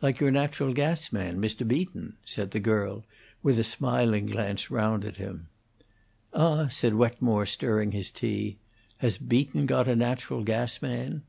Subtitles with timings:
[0.00, 1.66] "Like your natural gas man, Mr.
[1.66, 3.02] Beaton," said the girl,
[3.42, 5.48] with a smiling glance round at him.
[6.32, 8.58] "Ah!" said Wetmore, stirring his tea,
[8.98, 11.22] "has Beaton got a natural gas man?"